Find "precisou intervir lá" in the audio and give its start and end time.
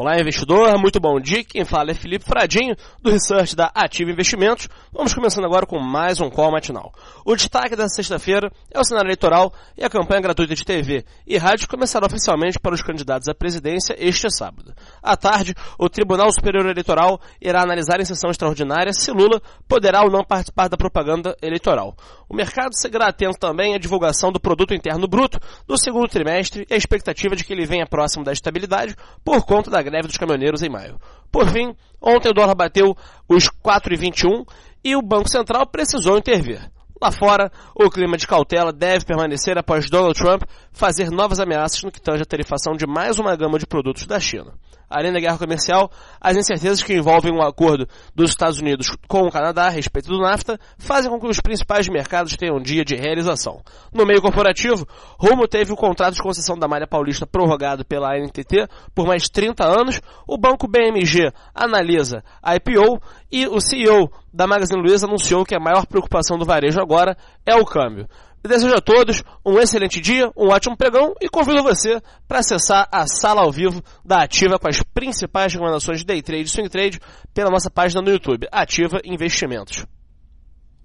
35.66-37.10